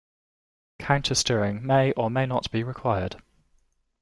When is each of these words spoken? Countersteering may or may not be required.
Countersteering 0.79 1.61
may 1.63 1.91
or 1.91 2.09
may 2.09 2.25
not 2.25 2.49
be 2.49 2.63
required. 2.63 3.21